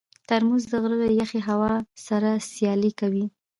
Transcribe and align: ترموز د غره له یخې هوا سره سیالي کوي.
ترموز 0.29 0.63
د 0.71 0.73
غره 0.81 0.97
له 1.03 1.09
یخې 1.21 1.39
هوا 1.49 1.73
سره 2.07 2.29
سیالي 2.51 2.91
کوي. 2.99 3.25